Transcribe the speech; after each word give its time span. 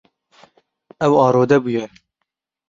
Ew 1.05 1.13
arode 1.25 1.57
bûye. 1.63 1.85